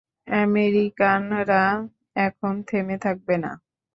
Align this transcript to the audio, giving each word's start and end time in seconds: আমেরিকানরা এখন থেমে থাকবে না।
আমেরিকানরা 0.37 1.63
এখন 2.19 2.53
থেমে 2.67 2.97
থাকবে 2.97 3.35
না। 3.43 3.51